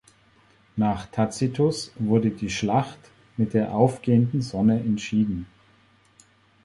[0.77, 2.97] Nach Tacitus wurde die Schlacht
[3.37, 5.45] mit der aufgehenden Sonne entschieden.